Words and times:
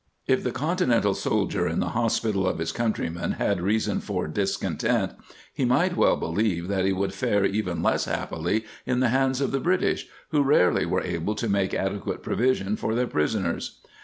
If 0.25 0.43
the 0.43 0.51
Continental 0.51 1.13
soldier 1.13 1.67
in 1.67 1.79
the 1.79 1.89
hospital 1.89 2.47
of 2.47 2.57
his 2.57 2.71
countrymen 2.71 3.33
had 3.33 3.61
reason 3.61 3.99
for 3.99 4.27
discontent, 4.27 5.11
he 5.53 5.63
might 5.63 5.95
well 5.95 6.17
beHeve 6.19 6.69
that 6.69 6.85
he 6.85 6.91
would 6.91 7.13
fare 7.13 7.45
even 7.45 7.83
less 7.83 8.05
happily 8.05 8.61
Tti 8.87 8.95
the 8.99 9.09
hands 9.09 9.41
of 9.41 9.51
the 9.51 9.59
British, 9.59 10.07
who 10.29 10.41
rarely 10.41 10.87
were 10.87 11.03
able 11.03 11.35
to 11.35 11.47
make 11.47 11.75
adequate 11.75 12.23
provision 12.23 12.75
for 12.77 12.95
their 12.95 13.05
prisoners. 13.05 13.79